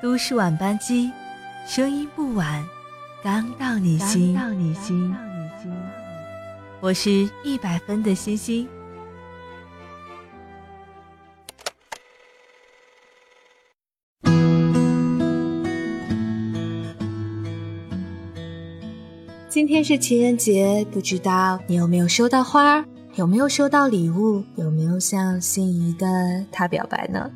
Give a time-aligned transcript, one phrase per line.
[0.00, 1.10] 都市晚班机，
[1.66, 2.64] 声音不晚，
[3.20, 4.32] 刚到你心。
[4.32, 5.12] 到你心。
[6.80, 8.68] 我是一百分的星星。
[19.48, 22.86] 今天是情人节，不知道你有没有收到花？
[23.16, 24.44] 有没有收到礼物？
[24.54, 27.28] 有没有向心仪的他表白呢？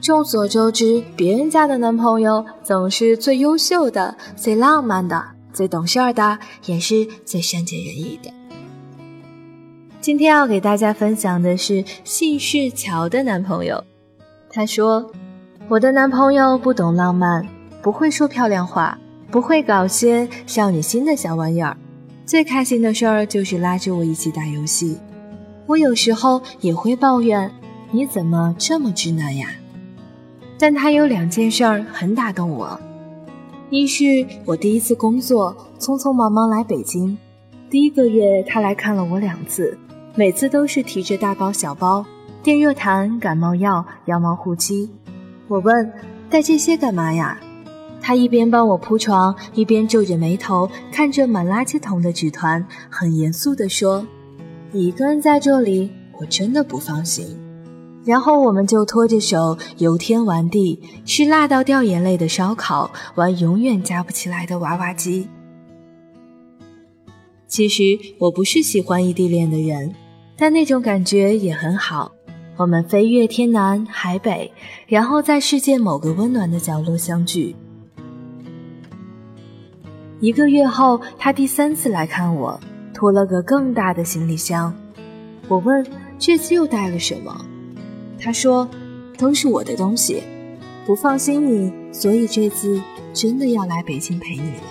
[0.00, 8.30] 众所周知，别人家的男朋友总是最优秀的、最浪漫的、最懂事儿的，也是最善解人意的。
[10.00, 13.82] 今天要给大家分享的是姓氏乔的男朋友。
[14.50, 15.10] 他说
[15.68, 17.48] ：“我的男朋友不懂浪漫，
[17.80, 18.98] 不会说漂亮话，
[19.30, 21.74] 不会搞些少女心的小玩意儿。
[22.26, 24.98] 最开心的事儿就是拉着我一起打游戏。
[25.66, 27.50] 我有时候也会抱怨，
[27.90, 29.48] 你怎么这么直男呀？”
[30.58, 32.78] 但他有两件事儿很打动我，
[33.70, 34.04] 一是
[34.44, 37.16] 我第一次工作，匆匆忙忙来北京，
[37.68, 39.76] 第一个月他来看了我两次，
[40.14, 42.06] 每次都是提着大包小包，
[42.42, 44.88] 电热毯、感冒药、羊毛护膝。
[45.48, 45.92] 我问
[46.30, 47.38] 带这些干嘛呀？
[48.00, 54.06] 他一边帮我铺床，一边皱着眉头看着满垃圾桶的纸团，很严肃地说
[54.72, 57.36] ：“你一个人在这里，我真的不放心。”
[58.04, 65.26] 然后我们就拖着手游天玩地，吃辣到掉眼泪的烧烤，玩永远夹不起来的娃娃机。
[67.46, 67.82] 其实
[68.18, 69.94] 我不是喜欢异地恋的人，
[70.36, 72.12] 但那种感觉也很好。
[72.56, 74.52] 我们飞越天南海北，
[74.86, 77.56] 然后在世界某个温暖的角落相聚。
[80.20, 82.58] 一个月后，他第三次来看我，
[82.92, 84.74] 拖了个更大的行李箱。
[85.48, 85.84] 我问
[86.18, 87.44] ：“这次又带了什么？”
[88.18, 88.68] 他说
[89.18, 90.22] ：“都是我的东西，
[90.86, 92.80] 不放心你，所以这次
[93.12, 94.62] 真的要来北京陪你了。”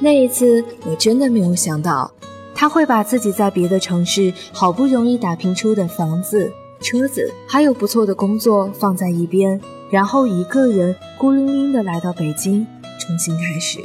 [0.00, 2.10] 那一次，我真的没有想到
[2.54, 6.50] 他会把自己在别的城市好不容易打拼出的房子、
[6.80, 9.60] 车子，还有不错的工作放在一边，
[9.90, 12.66] 然后一个人孤零零的来到北京
[12.98, 13.78] 重新开始。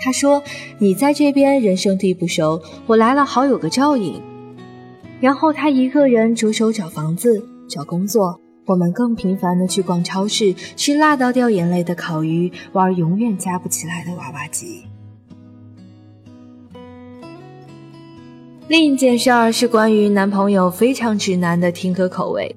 [0.00, 0.40] 他说
[0.78, 4.22] ：“你在这边人生地不熟，我来了好有个照应。”
[5.20, 14.84] 然后他一个人着手找房子、找工作，我们更频繁的去逛超市，吃辣到掉眼泪的烤鱼，玩永远夹不起来的娃娃机。
[18.68, 22.54] 另一件事儿是关于男朋友非常直男的听歌口味，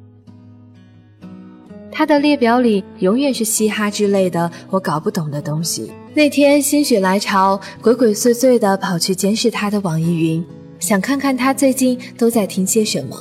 [1.92, 5.92] 他的列表里永远是嘻哈之类的我搞不懂的东西。
[6.14, 10.46] 那天心血来潮，鬼鬼祟祟的跑去监视他的网易云。
[10.82, 13.16] 想看看他最近都在听些什么，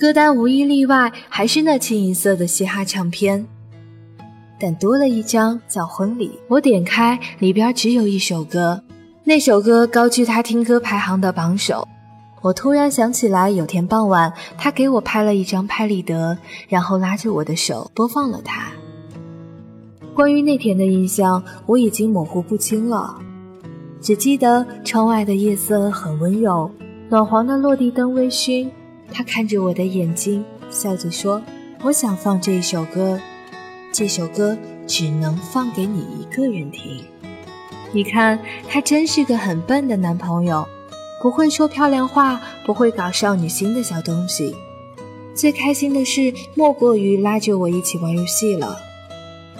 [0.00, 3.46] 歌单无一例外还是那清一色的嘻哈唱片，
[4.58, 6.28] 但多了一张叫《婚礼》。
[6.48, 8.82] 我点开，里边只有一首歌，
[9.22, 11.86] 那首歌高居他听歌排行的榜首。
[12.40, 16.38] 我突然想起来，有天傍晚他给我拍了一张拍立得，
[16.68, 18.72] 然后拉着我的手播放了它。
[20.14, 23.14] 关于那天的印象，我已经模糊不清了，
[24.00, 26.70] 只记得窗外的夜色很温柔。
[27.10, 28.70] 暖黄的落地灯微醺，
[29.12, 31.40] 他看着我的眼睛，笑着说
[31.84, 33.20] ：“我想放这一首歌，
[33.92, 34.56] 这首歌
[34.86, 37.04] 只能放给你一个人听。
[37.92, 38.38] 你看，
[38.68, 40.66] 他真是个很笨的男朋友，
[41.22, 44.56] 不会说漂亮话，不会搞少女心的小东西。
[45.34, 48.78] 最开心的事莫过于拉着我一起玩游戏了，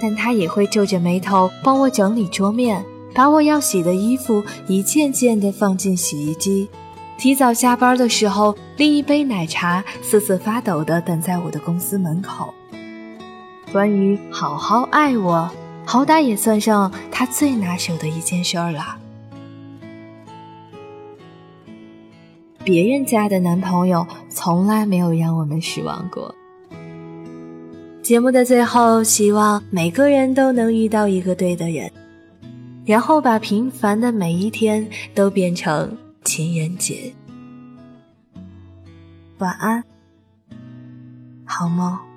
[0.01, 2.83] 但他也会皱着眉头帮我整理桌面，
[3.13, 6.71] 把我要洗的衣服一件件的放进洗衣机。”
[7.17, 12.53] 提早下班的时候，拎一杯奶茶，瑟瑟发抖地等在我的公司门口。
[13.73, 15.51] 关于好好爱我，
[15.85, 18.97] 好歹也算上他最拿手的一件事儿了。
[22.63, 26.35] 别人家的男朋友从来没有让我们失望过。
[28.03, 31.91] 节目的最后，希望每个人都能遇到一个对的人，
[32.85, 35.97] 然后把平凡的每一天都变成。
[36.25, 37.15] 情人节，
[39.39, 39.85] 晚安，
[41.45, 42.14] 好梦。